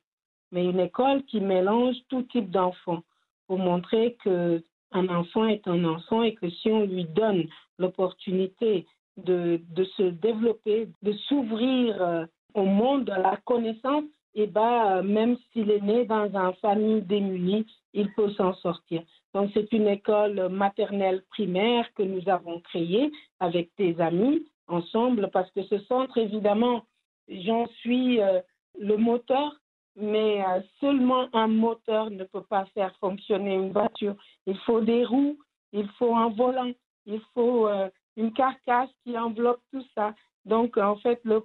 mais 0.52 0.64
une 0.64 0.80
école 0.80 1.24
qui 1.24 1.40
mélange 1.40 1.96
tout 2.08 2.22
type 2.22 2.50
d'enfants 2.50 3.02
pour 3.46 3.58
montrer 3.58 4.16
que 4.24 4.62
un 4.92 5.08
enfant 5.08 5.46
est 5.46 5.66
un 5.66 5.84
enfant 5.84 6.22
et 6.22 6.34
que 6.34 6.48
si 6.48 6.70
on 6.70 6.86
lui 6.86 7.04
donne 7.04 7.48
l'opportunité 7.78 8.86
de, 9.16 9.60
de 9.70 9.84
se 9.84 10.02
développer, 10.04 10.88
de 11.02 11.12
s'ouvrir 11.12 12.00
euh, 12.00 12.26
au 12.54 12.64
monde 12.64 13.04
de 13.04 13.12
la 13.12 13.36
connaissance, 13.44 14.04
et 14.34 14.46
ben, 14.46 14.98
euh, 14.98 15.02
même 15.02 15.36
s'il 15.52 15.70
est 15.70 15.80
né 15.80 16.04
dans 16.04 16.28
une 16.28 16.54
famille 16.56 17.02
démunie, 17.02 17.66
il 17.94 18.12
peut 18.12 18.30
s'en 18.32 18.54
sortir. 18.54 19.02
Donc 19.34 19.50
c'est 19.54 19.72
une 19.72 19.88
école 19.88 20.48
maternelle 20.48 21.22
primaire 21.30 21.86
que 21.94 22.02
nous 22.02 22.28
avons 22.28 22.60
créée 22.60 23.10
avec 23.40 23.70
des 23.78 24.00
amis 24.00 24.46
ensemble 24.68 25.30
parce 25.32 25.50
que 25.52 25.62
ce 25.64 25.78
centre, 25.80 26.16
évidemment, 26.18 26.84
j'en 27.28 27.66
suis 27.80 28.20
euh, 28.20 28.40
le 28.78 28.96
moteur, 28.96 29.54
mais 29.96 30.44
euh, 30.44 30.60
seulement 30.80 31.28
un 31.32 31.48
moteur 31.48 32.10
ne 32.10 32.24
peut 32.24 32.42
pas 32.42 32.66
faire 32.74 32.94
fonctionner 33.00 33.54
une 33.54 33.72
voiture. 33.72 34.14
Il 34.46 34.58
faut 34.58 34.80
des 34.80 35.04
roues, 35.04 35.38
il 35.72 35.88
faut 35.98 36.14
un 36.14 36.28
volant, 36.28 36.72
il 37.06 37.20
faut 37.34 37.66
euh, 37.66 37.88
une 38.16 38.32
carcasse 38.32 38.90
qui 39.04 39.18
enveloppe 39.18 39.60
tout 39.72 39.84
ça. 39.94 40.14
Donc, 40.44 40.76
en 40.76 40.96
fait, 40.96 41.20
le, 41.24 41.42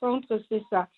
centre, 0.00 0.40
c'est 0.48 0.62
ça. 0.68 0.88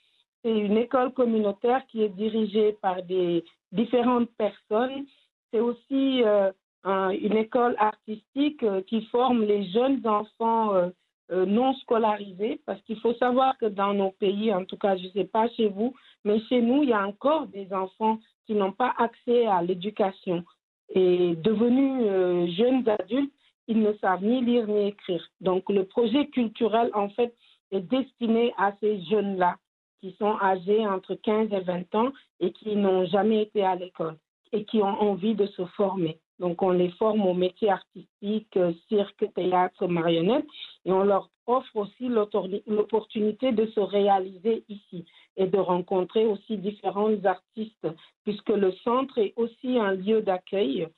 C'est 0.42 0.58
une 0.58 0.76
école 0.76 1.12
communautaire 1.12 1.86
qui 1.86 2.02
est 2.02 2.08
dirigée 2.08 2.72
par 2.82 3.02
des 3.02 3.44
différentes 3.72 4.30
personnes. 4.36 5.06
C'est 5.50 5.60
aussi 5.60 6.22
euh, 6.24 6.50
un, 6.82 7.10
une 7.10 7.36
école 7.36 7.76
artistique 7.78 8.64
qui 8.86 9.06
forme 9.06 9.42
les 9.42 9.70
jeunes 9.70 10.06
enfants 10.06 10.90
euh, 11.30 11.46
non 11.46 11.74
scolarisés, 11.74 12.60
parce 12.66 12.80
qu'il 12.82 13.00
faut 13.00 13.14
savoir 13.14 13.56
que 13.58 13.66
dans 13.66 13.94
nos 13.94 14.10
pays, 14.10 14.52
en 14.52 14.64
tout 14.64 14.76
cas, 14.76 14.96
je 14.96 15.04
ne 15.04 15.10
sais 15.10 15.24
pas 15.24 15.48
chez 15.50 15.68
vous, 15.68 15.94
mais 16.24 16.40
chez 16.48 16.60
nous, 16.60 16.82
il 16.82 16.90
y 16.90 16.92
a 16.92 17.06
encore 17.06 17.46
des 17.46 17.72
enfants 17.72 18.18
qui 18.46 18.54
n'ont 18.54 18.72
pas 18.72 18.94
accès 18.98 19.46
à 19.46 19.62
l'éducation. 19.62 20.44
Et 20.90 21.34
devenus 21.36 22.02
euh, 22.06 22.46
jeunes 22.48 22.86
adultes, 22.88 23.32
ils 23.68 23.80
ne 23.80 23.94
savent 23.94 24.22
ni 24.22 24.44
lire 24.44 24.66
ni 24.66 24.88
écrire. 24.88 25.26
Donc 25.40 25.70
le 25.70 25.84
projet 25.84 26.26
culturel, 26.26 26.90
en 26.92 27.08
fait, 27.08 27.34
est 27.70 27.80
destiné 27.80 28.52
à 28.58 28.72
ces 28.80 29.02
jeunes-là 29.04 29.56
qui 30.00 30.14
sont 30.18 30.36
âgés 30.42 30.86
entre 30.86 31.14
15 31.14 31.50
et 31.52 31.60
20 31.60 31.94
ans 31.94 32.12
et 32.40 32.52
qui 32.52 32.76
n'ont 32.76 33.06
jamais 33.06 33.42
été 33.42 33.64
à 33.64 33.74
l'école 33.74 34.18
et 34.52 34.64
qui 34.66 34.82
ont 34.82 35.00
envie 35.00 35.34
de 35.34 35.46
se 35.46 35.64
former. 35.76 36.20
Donc, 36.40 36.62
on 36.62 36.70
les 36.70 36.90
forme 36.92 37.26
au 37.26 37.34
métier 37.34 37.70
artistique, 37.70 38.56
euh, 38.56 38.72
cirque, 38.88 39.24
théâtre, 39.34 39.86
marionnette, 39.86 40.46
et 40.84 40.92
on 40.92 41.04
leur 41.04 41.30
offre 41.46 41.76
aussi 41.76 42.08
l'opportunité 42.08 43.52
de 43.52 43.66
se 43.66 43.80
réaliser 43.80 44.64
ici 44.68 45.04
et 45.36 45.46
de 45.46 45.58
rencontrer 45.58 46.26
aussi 46.26 46.56
différents 46.56 47.24
artistes, 47.24 47.86
puisque 48.24 48.48
le 48.48 48.72
centre 48.84 49.18
est 49.18 49.34
aussi 49.36 49.78
un 49.78 49.92
lieu 49.92 50.22
d'accueil, 50.22 50.88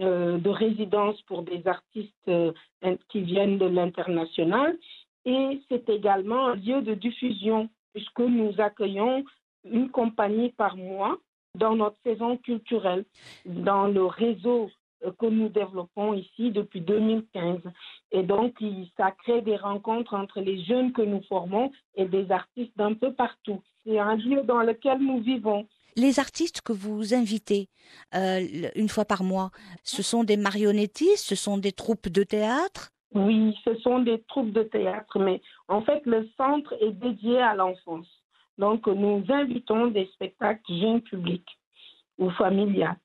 euh, 0.00 0.38
de 0.38 0.50
résidence 0.50 1.20
pour 1.22 1.42
des 1.42 1.66
artistes 1.66 2.28
euh, 2.28 2.52
qui 3.08 3.22
viennent 3.22 3.58
de 3.58 3.66
l'international, 3.66 4.78
et 5.24 5.60
c'est 5.68 5.88
également 5.88 6.48
un 6.48 6.54
lieu 6.54 6.82
de 6.82 6.94
diffusion, 6.94 7.68
puisque 7.92 8.20
nous 8.20 8.52
accueillons 8.58 9.24
une 9.64 9.90
compagnie 9.90 10.50
par 10.52 10.76
mois 10.76 11.18
dans 11.56 11.74
notre 11.74 11.96
saison 12.04 12.36
culturelle, 12.36 13.04
dans 13.44 13.86
le 13.86 14.04
réseau 14.04 14.70
que 15.18 15.26
nous 15.26 15.48
développons 15.48 16.14
ici 16.14 16.50
depuis 16.50 16.80
2015. 16.80 17.60
Et 18.12 18.22
donc, 18.22 18.54
ça 18.96 19.10
crée 19.10 19.42
des 19.42 19.56
rencontres 19.56 20.14
entre 20.14 20.40
les 20.40 20.62
jeunes 20.64 20.92
que 20.92 21.02
nous 21.02 21.22
formons 21.28 21.70
et 21.94 22.06
des 22.06 22.30
artistes 22.30 22.76
d'un 22.76 22.94
peu 22.94 23.12
partout. 23.12 23.62
C'est 23.84 23.98
un 23.98 24.16
lieu 24.16 24.42
dans 24.42 24.62
lequel 24.62 24.98
nous 24.98 25.20
vivons. 25.20 25.66
Les 25.96 26.20
artistes 26.20 26.60
que 26.60 26.72
vous 26.72 27.14
invitez 27.14 27.68
euh, 28.14 28.40
une 28.74 28.88
fois 28.88 29.06
par 29.06 29.22
mois, 29.22 29.50
ce 29.82 30.02
sont 30.02 30.24
des 30.24 30.36
marionnettistes, 30.36 31.24
ce 31.24 31.34
sont 31.34 31.56
des 31.56 31.72
troupes 31.72 32.08
de 32.08 32.22
théâtre? 32.22 32.90
Oui, 33.14 33.56
ce 33.64 33.74
sont 33.76 34.00
des 34.00 34.22
troupes 34.28 34.52
de 34.52 34.62
théâtre, 34.62 35.18
mais 35.18 35.40
en 35.68 35.80
fait, 35.80 36.02
le 36.04 36.28
centre 36.36 36.74
est 36.80 36.92
dédié 36.92 37.38
à 37.38 37.54
l'enfance. 37.54 38.06
Donc, 38.58 38.86
nous 38.86 39.24
invitons 39.28 39.86
des 39.86 40.06
spectacles 40.14 40.60
jeunes 40.68 41.00
publics 41.00 41.48
ou 42.18 42.30
familiales. 42.30 42.96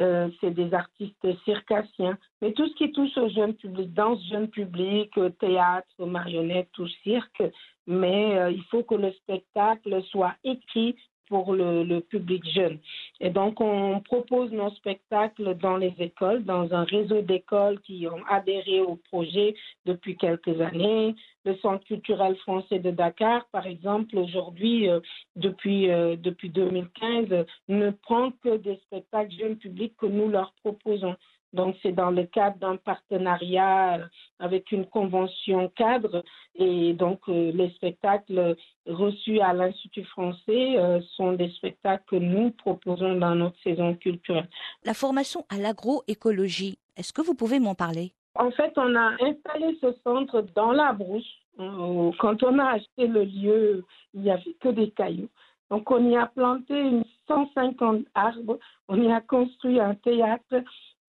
Euh, 0.00 0.28
c'est 0.40 0.52
des 0.52 0.72
artistes 0.74 1.26
circassiens. 1.44 2.16
Mais 2.40 2.52
tout 2.52 2.68
ce 2.68 2.74
qui 2.74 2.92
touche 2.92 3.16
au 3.16 3.28
jeune 3.30 3.54
public, 3.54 3.92
danse 3.92 4.24
jeune 4.28 4.48
public, 4.48 5.10
théâtre, 5.40 6.06
marionnette, 6.06 6.68
tout 6.72 6.86
cirque, 7.02 7.42
mais 7.86 8.38
euh, 8.38 8.50
il 8.50 8.62
faut 8.64 8.84
que 8.84 8.94
le 8.94 9.10
spectacle 9.12 10.00
soit 10.04 10.34
écrit 10.44 10.94
pour 11.28 11.52
le, 11.54 12.00
public 12.00 12.42
jeune. 12.54 12.78
Et 13.20 13.30
donc, 13.30 13.60
on 13.60 14.00
propose 14.00 14.50
nos 14.52 14.70
spectacles 14.70 15.54
dans 15.56 15.76
les 15.76 15.94
écoles, 15.98 16.44
dans 16.44 16.72
un 16.72 16.84
réseau 16.84 17.22
d'écoles 17.22 17.80
qui 17.80 18.06
ont 18.06 18.24
adhéré 18.28 18.80
au 18.80 18.96
projet 18.96 19.54
depuis 19.84 20.16
quelques 20.16 20.60
années. 20.60 21.14
Le 21.44 21.56
Centre 21.58 21.84
culturel 21.84 22.36
français 22.36 22.78
de 22.78 22.90
Dakar, 22.90 23.46
par 23.52 23.66
exemple, 23.66 24.16
aujourd'hui, 24.16 24.88
euh, 24.88 25.00
depuis, 25.36 25.90
euh, 25.90 26.16
depuis 26.16 26.50
2015, 26.50 27.46
ne 27.68 27.90
prend 27.90 28.32
que 28.42 28.56
des 28.56 28.76
spectacles 28.86 29.34
jeunes 29.38 29.56
publics 29.56 29.94
que 29.96 30.06
nous 30.06 30.28
leur 30.28 30.52
proposons. 30.62 31.16
Donc, 31.52 31.76
c'est 31.82 31.92
dans 31.92 32.10
le 32.10 32.24
cadre 32.24 32.58
d'un 32.58 32.76
partenariat 32.76 34.00
avec 34.38 34.70
une 34.70 34.86
convention 34.86 35.68
cadre. 35.76 36.22
Et 36.54 36.92
donc, 36.92 37.20
euh, 37.28 37.52
les 37.52 37.70
spectacles 37.70 38.56
reçus 38.86 39.40
à 39.40 39.54
l'Institut 39.54 40.04
français 40.04 40.76
euh, 40.76 41.00
sont 41.16 41.32
des 41.32 41.50
spectacles 41.50 42.04
que 42.06 42.16
nous 42.16 42.50
proposons 42.50 43.14
dans 43.14 43.34
notre 43.34 43.58
saison 43.62 43.94
culturelle. 43.94 44.48
La 44.84 44.94
formation 44.94 45.46
à 45.48 45.56
l'agroécologie, 45.56 46.78
est-ce 46.96 47.12
que 47.12 47.22
vous 47.22 47.34
pouvez 47.34 47.60
m'en 47.60 47.74
parler? 47.74 48.12
En 48.34 48.50
fait, 48.50 48.72
on 48.76 48.94
a 48.94 49.14
installé 49.20 49.78
ce 49.80 49.92
centre 50.04 50.42
dans 50.54 50.72
la 50.72 50.92
brousse. 50.92 51.26
Euh, 51.58 52.12
quand 52.18 52.42
on 52.42 52.58
a 52.58 52.72
acheté 52.72 53.06
le 53.06 53.24
lieu, 53.24 53.84
il 54.14 54.20
n'y 54.20 54.30
avait 54.30 54.54
que 54.60 54.68
des 54.68 54.90
cailloux. 54.90 55.30
Donc, 55.70 55.90
on 55.90 56.08
y 56.08 56.16
a 56.16 56.26
planté 56.26 56.78
une 56.78 57.04
150 57.28 58.06
arbres, 58.14 58.58
on 58.88 59.00
y 59.00 59.12
a 59.12 59.20
construit 59.20 59.78
un 59.78 59.94
théâtre 59.94 60.62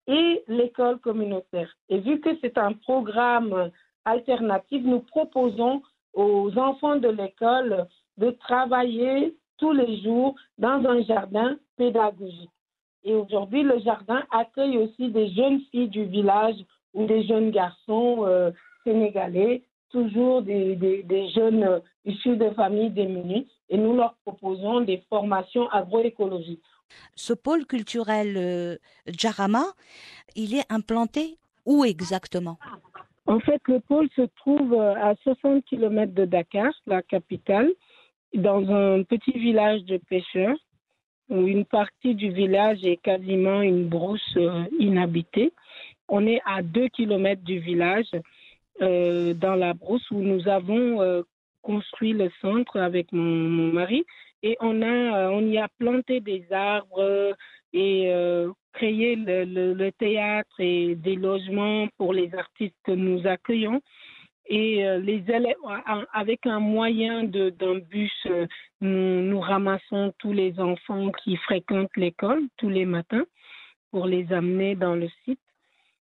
et 0.06 0.42
l'école 0.48 0.98
communautaire. 0.98 1.70
Et 1.88 1.98
vu 1.98 2.20
que 2.20 2.30
c'est 2.40 2.58
un 2.58 2.72
programme 2.72 3.70
alternatif, 4.04 4.82
nous 4.84 5.00
proposons 5.00 5.82
aux 6.14 6.56
enfants 6.56 6.96
de 6.96 7.08
l'école 7.08 7.86
de 8.18 8.30
travailler 8.30 9.36
tous 9.58 9.72
les 9.72 10.00
jours 10.02 10.34
dans 10.58 10.84
un 10.86 11.02
jardin 11.02 11.56
pédagogique. 11.76 12.50
Et 13.04 13.14
aujourd'hui, 13.14 13.62
le 13.62 13.78
jardin 13.80 14.22
accueille 14.30 14.78
aussi 14.78 15.08
des 15.10 15.30
jeunes 15.30 15.60
filles 15.70 15.88
du 15.88 16.04
village 16.04 16.56
ou 16.92 17.06
des 17.06 17.22
jeunes 17.24 17.50
garçons 17.50 18.26
euh, 18.26 18.50
sénégalais, 18.84 19.62
toujours 19.90 20.42
des, 20.42 20.76
des, 20.76 21.28
jeunes 21.30 21.80
issus 22.04 22.36
de 22.36 22.50
familles 22.50 22.90
démunies, 22.90 23.48
et 23.68 23.76
nous 23.76 23.94
leur 23.94 24.14
proposons 24.24 24.80
des 24.80 25.02
formations 25.08 25.68
agroécologiques. 25.70 26.62
Ce 27.14 27.32
pôle 27.32 27.66
culturel 27.66 28.36
euh, 28.36 28.76
Djarama, 29.06 29.64
il 30.36 30.54
est 30.54 30.70
implanté 30.70 31.36
où 31.66 31.84
exactement? 31.84 32.58
En 33.26 33.40
fait, 33.40 33.60
le 33.68 33.80
pôle 33.80 34.08
se 34.16 34.22
trouve 34.36 34.72
euh, 34.74 34.94
à 34.94 35.14
60 35.22 35.64
km 35.64 36.12
de 36.12 36.24
Dakar, 36.24 36.72
la 36.86 37.02
capitale, 37.02 37.70
dans 38.34 38.68
un 38.70 39.02
petit 39.02 39.32
village 39.38 39.84
de 39.84 39.98
pêcheurs 39.98 40.56
où 41.28 41.46
une 41.46 41.64
partie 41.64 42.14
du 42.16 42.30
village 42.30 42.84
est 42.84 42.96
quasiment 42.96 43.60
une 43.62 43.88
brousse 43.88 44.36
euh, 44.36 44.64
inhabitée. 44.80 45.52
On 46.08 46.26
est 46.26 46.40
à 46.44 46.62
2 46.62 46.88
km 46.88 47.42
du 47.42 47.58
village, 47.58 48.10
dans 48.80 49.56
la 49.56 49.74
brousse 49.74 50.10
où 50.10 50.20
nous 50.22 50.48
avons 50.48 51.22
construit 51.60 52.14
le 52.14 52.30
centre 52.40 52.80
avec 52.80 53.12
mon 53.12 53.72
mari 53.72 54.06
et 54.42 54.56
on, 54.60 54.82
a, 54.82 54.86
euh, 54.86 55.30
on 55.30 55.46
y 55.46 55.58
a 55.58 55.68
planté 55.78 56.20
des 56.20 56.46
arbres 56.50 57.34
et 57.72 58.12
euh, 58.12 58.50
créé 58.72 59.16
le, 59.16 59.44
le, 59.44 59.92
théâtre 59.92 60.54
et 60.58 60.94
des 60.94 61.16
logements 61.16 61.88
pour 61.98 62.12
les 62.12 62.34
artistes 62.34 62.76
que 62.84 62.92
nous 62.92 63.26
accueillons. 63.26 63.80
Et 64.46 64.84
euh, 64.84 64.98
les 64.98 65.22
avec 66.12 66.46
un 66.46 66.58
moyen 66.58 67.22
d'un 67.24 67.78
bus, 67.78 68.26
nous, 68.80 69.22
nous, 69.22 69.40
ramassons 69.40 70.12
tous 70.18 70.32
les 70.32 70.58
enfants 70.58 71.12
qui 71.22 71.36
fréquentent 71.36 71.96
l'école 71.96 72.42
tous 72.56 72.68
les 72.68 72.86
matins 72.86 73.24
pour 73.92 74.06
les 74.06 74.32
amener 74.32 74.74
dans 74.74 74.96
le 74.96 75.08
site. 75.24 75.40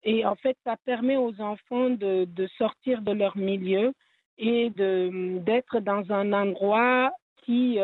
Et 0.04 0.26
en 0.26 0.36
fait, 0.36 0.58
ça 0.63 0.76
permet 0.86 1.17
aux 1.17 1.39
enfants 1.39 1.91
de, 1.91 2.26
de 2.26 2.48
sortir 2.58 3.04
de 3.04 3.12
leur 3.12 3.38
milieu 3.38 3.94
et 4.39 4.72
d'être 4.72 5.80
dans 5.80 6.12
un 6.12 6.34
endroit 6.34 7.12
qui 7.46 7.78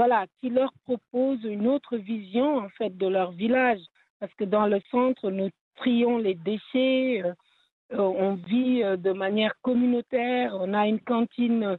voilà, 0.00 0.24
qui 0.40 0.48
leur 0.48 0.72
propose 0.86 1.44
une 1.44 1.68
autre 1.68 1.98
vision 1.98 2.56
en 2.56 2.70
fait 2.70 2.96
de 2.96 3.06
leur 3.06 3.32
village. 3.32 3.82
Parce 4.18 4.32
que 4.32 4.44
dans 4.44 4.66
le 4.66 4.80
centre, 4.90 5.30
nous 5.30 5.50
trions 5.76 6.16
les 6.16 6.36
déchets, 6.36 7.22
euh, 7.22 7.34
euh, 7.92 7.98
on 7.98 8.36
vit 8.36 8.82
euh, 8.82 8.96
de 8.96 9.12
manière 9.12 9.52
communautaire, 9.60 10.56
on 10.58 10.72
a 10.72 10.86
une 10.86 11.00
cantine 11.00 11.76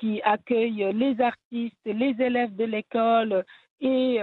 qui 0.00 0.20
accueille 0.22 0.90
les 0.94 1.18
artistes, 1.20 1.86
les 1.86 2.14
élèves 2.18 2.54
de 2.56 2.64
l'école 2.64 3.44
et 3.80 4.18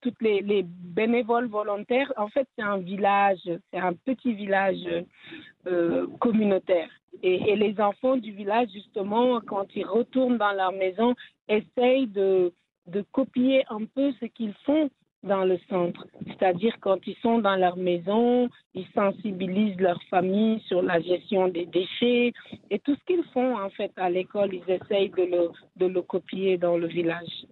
toutes 0.00 0.20
les, 0.20 0.40
les, 0.40 0.64
bénévoles 0.64 1.46
volontaires. 1.46 2.12
En 2.16 2.26
fait, 2.26 2.48
c'est 2.56 2.64
un 2.64 2.78
village, 2.78 3.48
c'est 3.70 3.78
un 3.78 3.94
petit 3.94 4.32
village 4.32 4.84
communautaire. 6.18 6.88
Et, 7.22 7.56
les 7.56 7.80
enfants 7.80 8.16
du 8.16 8.32
village, 8.32 8.68
justement, 8.72 9.40
quand 9.40 9.66
ils 9.76 9.86
retournent 9.86 10.38
dans 10.38 10.52
leur 10.52 10.72
maison, 10.72 11.14
essayent 11.48 12.06
de, 12.06 12.52
de 12.86 13.04
copier 13.12 13.64
un 13.68 13.84
peu 13.84 14.12
ce 14.20 14.26
qu'ils 14.26 14.54
font 14.64 14.90
dans 15.22 15.44
le 15.44 15.58
centre. 15.68 16.06
C'est-à-dire 16.26 16.74
quand 16.80 16.98
ils 17.06 17.16
sont 17.22 17.38
dans 17.38 17.54
leur 17.56 17.76
maison, 17.76 18.48
ils 18.74 18.86
sensibilisent 18.94 19.78
leur 19.78 20.02
famille 20.10 20.60
sur 20.66 20.82
la 20.82 21.00
gestion 21.00 21.48
des 21.48 21.66
déchets 21.66 22.32
et 22.70 22.78
tout 22.80 22.96
ce 22.96 23.04
qu'ils 23.06 23.24
font 23.32 23.56
en 23.56 23.70
fait 23.70 23.92
à 23.96 24.10
l'école, 24.10 24.52
ils 24.52 24.68
essayent 24.68 25.10
de 25.10 25.22
le, 25.22 25.50
de 25.76 25.86
le 25.86 26.02
copier 26.02 26.58
dans 26.58 26.76
le 26.76 26.88
village. 26.88 27.46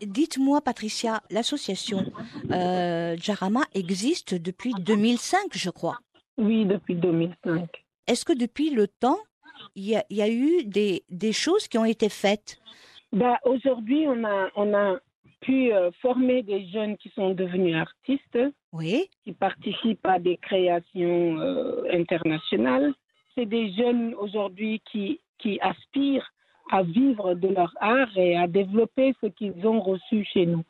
Dites-moi 0.00 0.60
Patricia, 0.60 1.22
l'association 1.30 2.04
euh, 2.52 3.16
Jarama 3.16 3.62
existe 3.74 4.34
depuis 4.34 4.72
2005 4.78 5.40
je 5.54 5.70
crois. 5.70 5.98
Oui, 6.38 6.64
depuis 6.64 6.94
2005. 6.94 7.68
Est-ce 8.06 8.24
que 8.24 8.32
depuis 8.32 8.70
le 8.70 8.88
temps, 8.88 9.18
il 9.74 9.84
y 10.10 10.22
a, 10.22 10.28
eu 10.28 10.64
des, 10.64 11.04
des, 11.08 11.32
choses 11.32 11.68
qui 11.68 11.78
ont 11.78 11.84
été 11.84 12.08
faites? 12.08 12.58
Bah, 13.12 13.38
Aujourd'hui, 13.44 14.06
on 14.08 14.24
a, 14.24 14.50
on 14.56 14.74
a 14.74 14.98
pu 15.40 15.72
euh, 15.72 15.90
former 16.00 16.42
des 16.42 16.66
jeunes 16.68 16.96
qui 16.96 17.10
sont 17.10 17.30
devenus 17.34 17.76
artistes, 17.76 18.38
oui. 18.72 19.08
qui 19.24 19.32
participent 19.32 20.06
à 20.06 20.18
des 20.18 20.36
créations 20.36 21.38
euh, 21.38 21.84
internationales. 21.92 22.94
C'est 23.34 23.46
des 23.46 23.72
jeunes 23.72 24.14
aujourd'hui 24.14 24.80
qui, 24.90 25.20
qui 25.38 25.60
aspirent 25.60 26.32
à 26.70 26.82
vivre 26.82 27.34
de 27.34 27.48
leur 27.48 27.74
art 27.80 28.16
et 28.16 28.36
à 28.36 28.46
développer 28.46 29.14
ce 29.20 29.26
qu'ils 29.26 29.66
ont 29.66 29.80
reçu 29.80 30.24
chez 30.24 30.46
nous. 30.46 30.62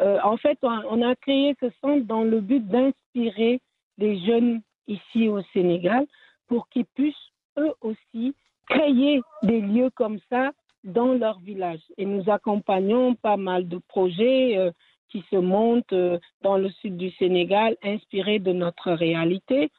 Euh, 0.00 0.18
en 0.22 0.36
fait, 0.36 0.58
on, 0.62 0.80
on 0.90 1.08
a 1.08 1.14
créé 1.16 1.56
ce 1.60 1.66
centre 1.80 2.04
dans 2.06 2.22
le 2.22 2.40
but 2.40 2.66
d'inspirer 2.66 3.60
les 3.98 4.18
jeunes 4.24 4.60
ici 4.86 5.28
au 5.28 5.42
Sénégal 5.52 6.06
pour 6.48 6.68
qu'ils 6.68 6.86
puissent 6.86 7.14
eux 7.58 7.72
aussi 7.80 8.34
créer 8.68 9.20
des 9.42 9.60
lieux 9.60 9.90
comme 9.94 10.18
ça 10.30 10.52
dans 10.84 11.12
leur 11.14 11.38
village. 11.40 11.80
Et 11.96 12.04
nous 12.04 12.24
accompagnons 12.30 13.14
pas 13.14 13.36
mal 13.36 13.68
de 13.68 13.78
projets 13.88 14.56
euh, 14.56 14.70
qui 15.10 15.22
se 15.30 15.36
montent 15.36 15.92
euh, 15.92 16.18
dans 16.42 16.56
le 16.58 16.70
sud 16.70 16.96
du 16.96 17.10
Sénégal, 17.12 17.76
inspirés 17.82 18.38
de 18.38 18.52
notre 18.52 18.92
réalité. 18.92 19.70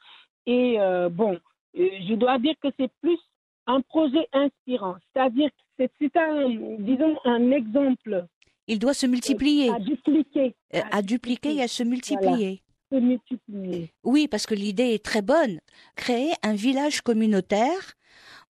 Et 0.45 0.79
euh, 0.79 1.09
bon, 1.09 1.37
je 1.75 2.13
dois 2.15 2.39
dire 2.39 2.55
que 2.61 2.69
c'est 2.77 2.91
plus 3.01 3.19
un 3.67 3.81
projet 3.81 4.27
inspirant, 4.33 4.95
c'est-à-dire 5.13 5.49
que 5.49 5.55
c'est- 5.77 5.91
c'est 5.99 6.17
un, 6.17 6.49
disons, 6.79 7.15
un 7.23 7.51
exemple 7.51 8.25
Il 8.67 8.79
doit 8.79 8.95
se 8.95 9.05
multiplier, 9.05 9.69
à 9.69 9.79
dupliquer, 9.79 10.55
à 10.91 11.01
dupliquer 11.03 11.55
et 11.55 11.61
à 11.61 11.67
se 11.67 11.83
multiplier. 11.83 12.61
se 12.91 12.95
multiplier. 12.97 13.91
Oui, 14.03 14.27
parce 14.27 14.47
que 14.47 14.55
l'idée 14.55 14.95
est 14.95 15.05
très 15.05 15.21
bonne. 15.21 15.59
Créer 15.95 16.31
un 16.41 16.53
village 16.55 17.01
communautaire 17.01 17.93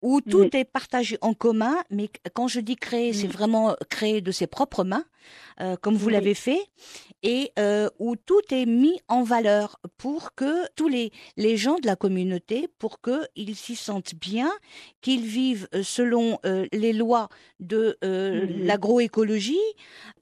où 0.08 0.20
tout 0.20 0.54
est 0.54 0.66
partagé 0.78 1.16
en 1.22 1.32
commun, 1.32 1.76
mais 1.90 2.08
quand 2.34 2.46
je 2.46 2.60
dis 2.60 2.76
créer, 2.76 3.12
c'est 3.14 3.26
Mm. 3.26 3.38
vraiment 3.38 3.66
créer 3.88 4.20
de 4.20 4.30
ses 4.38 4.46
propres 4.46 4.84
mains, 4.84 5.06
euh, 5.62 5.76
comme 5.82 5.96
vous 5.96 6.08
Oui. 6.08 6.12
l'avez 6.12 6.34
fait, 6.34 6.62
et 7.22 7.42
euh, 7.58 7.88
où 7.98 8.14
tout 8.14 8.42
est 8.50 8.66
mis 8.66 9.00
en 9.08 9.22
valeur 9.22 9.66
pour 9.96 10.34
que 10.34 10.52
tous 10.76 10.88
les, 10.88 11.10
les 11.38 11.56
gens 11.56 11.78
de 11.78 11.86
la 11.86 11.96
communauté, 11.96 12.68
pour 12.78 13.00
qu'ils 13.00 13.56
s'y 13.56 13.76
sentent 13.76 14.14
bien, 14.14 14.52
qu'ils 15.00 15.24
vivent 15.24 15.68
euh, 15.74 15.82
selon 15.82 16.38
euh, 16.44 16.66
les 16.72 16.92
lois 16.92 17.30
de 17.60 17.96
euh, 18.04 18.46
Mhm. 18.46 18.66
l'agroécologie, 18.66 19.68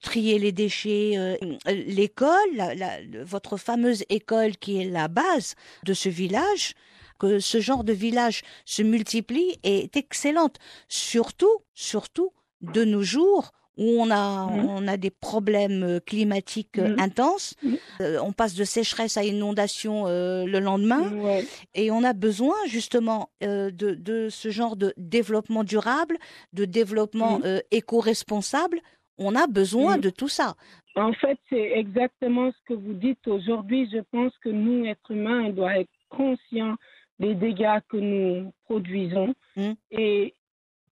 trier 0.01 0.39
les 0.39 0.53
déchets, 0.53 1.15
euh, 1.17 1.35
l'école, 1.67 2.51
la- 2.55 2.75
la- 2.77 3.01
le- 3.01 3.25
votre 3.25 3.57
fameuse 3.57 4.05
école 4.11 4.57
qui 4.59 4.81
est 4.81 4.85
la 4.89 5.09
base 5.09 5.55
de 5.85 5.93
ce 5.95 6.09
village, 6.09 6.75
que 7.23 7.39
ce 7.39 7.61
genre 7.61 7.85
de 7.85 7.93
village 7.93 8.43
se 8.65 8.83
multiplie 8.83 9.59
est 9.63 9.97
excellente. 9.97 10.57
Surtout, 10.89 11.57
surtout 11.73 12.31
de 12.61 12.85
nos 12.85 13.03
jours 13.03 13.53
où 13.79 13.85
on 14.03 14.11
a, 14.11 14.47
Mhm. 14.51 14.67
on 14.69 14.87
a 14.89 14.97
des 14.99 15.11
problèmes 15.11 15.83
euh, 15.85 16.01
climatiques 16.01 16.79
euh, 16.79 16.89
Mhm. 16.91 17.01
intenses. 17.01 17.55
Mhm. 17.63 17.79
Euh, 18.03 18.19
on 18.23 18.33
passe 18.33 18.55
de 18.55 18.65
sécheresse 18.65 19.17
à 19.17 19.25
inondation 19.25 20.05
euh, 20.07 20.45
le 20.45 20.59
lendemain. 20.59 21.05
Ouais. 21.15 21.45
Et 21.75 21.91
on 21.91 22.03
a 22.05 22.13
besoin 22.13 22.57
justement 22.67 23.31
euh, 23.43 23.71
de, 23.71 23.95
de 23.95 24.29
ce 24.29 24.51
genre 24.51 24.77
de 24.77 24.93
développement 24.99 25.65
durable, 25.65 26.19
de 26.53 26.65
développement 26.67 27.41
éco-responsable. 27.71 28.79
On 29.19 29.35
a 29.37 29.47
besoin 29.47 29.97
de 29.99 30.11
tout 30.11 30.29
ça. 30.29 30.55
En 30.97 31.13
fait, 31.15 31.39
c'est 31.49 31.71
exactement 31.85 32.51
ce 32.51 32.59
que 32.69 32.75
vous 32.75 32.95
dites 32.95 33.27
aujourd'hui. 33.27 33.89
Je 33.93 34.01
pense 34.11 34.33
que 34.43 34.49
nous, 34.51 34.85
êtres 34.85 35.11
humains, 35.13 35.45
on 35.47 35.51
doit 35.51 35.79
être 35.79 35.91
conscients 36.11 36.77
des 37.23 37.35
dégâts 37.35 37.81
que 37.89 37.97
nous 37.97 38.53
produisons. 38.65 39.33
Mm. 39.57 39.73
Et 39.93 40.35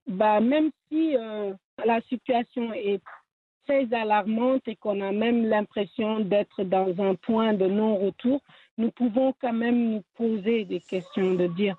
bah, 0.07 0.41
même 0.41 0.71
si 0.89 1.17
euh, 1.17 1.53
la 1.85 2.01
situation 2.03 2.73
est 2.73 3.03
très 3.67 3.93
alarmante 3.93 4.67
et 4.67 4.77
qu'on 4.77 5.01
a 5.01 5.13
même 5.13 5.47
l'impression 5.47 6.21
d'être 6.21 6.63
dans 6.63 6.95
un 7.01 7.15
point 7.17 7.53
de 7.53 7.67
non-retour, 7.67 8.41
nous 8.79 8.91
pouvons 8.93 9.35
quand 9.41 9.53
même 9.53 9.91
nous 9.91 10.03
poser 10.15 10.65
des 10.65 10.81
questions, 10.81 11.35
de 11.35 11.49
dire 11.49 11.77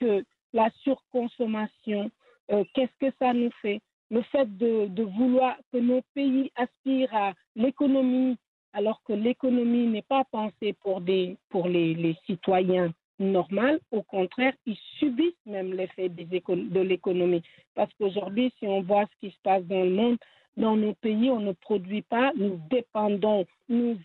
que 0.00 0.24
la 0.52 0.70
surconsommation, 0.82 2.10
euh, 2.50 2.64
qu'est-ce 2.74 3.06
que 3.06 3.14
ça 3.18 3.32
nous 3.32 3.50
fait? 3.62 3.80
Le 4.10 4.22
fait 4.22 4.48
de, 4.56 4.86
de 4.86 5.02
vouloir 5.04 5.56
que 5.72 5.78
nos 5.78 6.00
pays 6.14 6.50
aspirent 6.56 7.14
à 7.14 7.32
l'économie, 7.54 8.36
alors 8.72 9.00
que 9.04 9.12
l'économie 9.12 9.86
n'est 9.86 10.08
pas 10.08 10.24
pensée 10.32 10.72
pour, 10.80 11.00
des, 11.00 11.36
pour 11.50 11.68
les, 11.68 11.94
les 11.94 12.16
citoyens 12.26 12.92
normaux, 13.20 13.78
au 13.92 14.02
contraire, 14.02 14.54
ils 14.66 14.78
subissent 14.98 15.46
même 15.46 15.72
l'effet 15.72 16.08
de 16.08 16.80
l'économie. 16.80 17.42
Parce 17.74 17.92
qu'aujourd'hui, 17.94 18.52
si 18.58 18.66
on 18.66 18.82
voit 18.82 19.04
ce 19.06 19.26
qui 19.26 19.32
se 19.32 19.40
passe 19.42 19.64
dans 19.64 19.84
le 19.84 19.90
monde, 19.90 20.18
dans 20.56 20.76
nos 20.76 20.94
pays, 20.94 21.30
on 21.30 21.40
ne 21.40 21.52
produit 21.52 22.02
pas, 22.02 22.32
nous 22.36 22.60
dépendons, 22.70 23.46
nous 23.68 23.96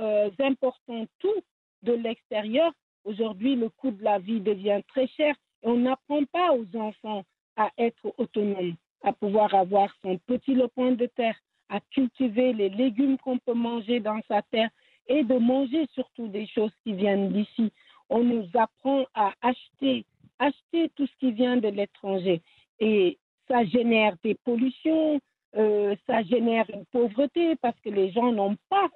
euh, 0.00 0.30
importons 0.40 1.06
tout 1.20 1.42
de 1.82 1.92
l'extérieur. 1.92 2.72
Aujourd'hui, 3.04 3.54
le 3.54 3.68
coût 3.68 3.90
de 3.90 4.02
la 4.02 4.18
vie 4.18 4.40
devient 4.40 4.80
très 4.88 5.06
cher 5.08 5.34
et 5.62 5.68
on 5.68 5.76
n'apprend 5.76 6.24
pas 6.32 6.52
aux 6.52 6.76
enfants 6.76 7.24
à 7.56 7.70
être 7.78 8.12
autonomes 8.18 8.74
à 9.04 9.12
pouvoir 9.12 9.54
avoir 9.54 9.94
son 10.02 10.18
petit 10.26 10.54
lopin 10.54 10.92
de 10.92 11.06
terre, 11.06 11.36
à 11.68 11.78
cultiver 11.92 12.52
les 12.52 12.70
légumes 12.70 13.18
qu'on 13.18 13.38
peut 13.38 13.54
manger 13.54 14.00
dans 14.00 14.20
sa 14.26 14.42
terre 14.42 14.70
et 15.06 15.22
de 15.22 15.34
manger 15.34 15.86
surtout 15.92 16.28
des 16.28 16.46
choses 16.46 16.72
qui 16.82 16.94
viennent 16.94 17.30
d'ici. 17.30 17.70
On 18.16 18.22
nous 18.22 18.48
apprend 18.54 19.06
à 19.14 19.32
acheter, 19.42 20.06
acheter 20.38 20.88
tout 20.94 21.04
ce 21.04 21.16
qui 21.18 21.32
vient 21.32 21.56
de 21.56 21.66
l'étranger. 21.66 22.42
Et 22.78 23.18
ça 23.48 23.64
génère 23.64 24.14
des 24.22 24.36
pollutions, 24.44 25.20
euh, 25.56 25.96
ça 26.06 26.22
génère 26.22 26.64
une 26.72 26.84
pauvreté 26.92 27.56
parce 27.56 27.78
que 27.80 27.90
les 27.90 28.12
gens 28.12 28.30
n'ont 28.30 28.56
pas 28.68 28.88